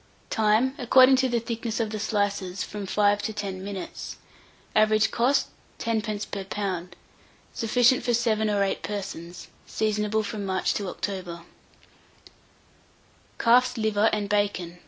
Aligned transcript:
Time. 0.31 0.73
According 0.79 1.17
to 1.17 1.29
the 1.29 1.39
thickness 1.39 1.79
of 1.79 1.91
the 1.91 1.99
slices, 1.99 2.63
from 2.63 2.87
5 2.87 3.21
to 3.21 3.33
10 3.33 3.63
minutes. 3.63 4.17
Average 4.75 5.11
cost, 5.11 5.49
10d. 5.77 6.27
per 6.31 6.43
lb. 6.43 6.89
Sufficient 7.53 8.01
for 8.03 8.11
7 8.15 8.49
or 8.49 8.63
8 8.63 8.81
persons. 8.81 9.47
Seasonable 9.67 10.23
from 10.23 10.43
March 10.43 10.73
to 10.73 10.87
October. 10.89 11.43
CALF'S 13.37 13.77
LIVER 13.77 14.09
AND 14.11 14.27
BACON. 14.27 14.79